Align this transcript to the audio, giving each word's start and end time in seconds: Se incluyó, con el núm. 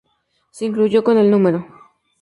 Se 0.49 0.65
incluyó, 0.65 1.03
con 1.03 1.19
el 1.19 1.29
núm. 1.29 1.63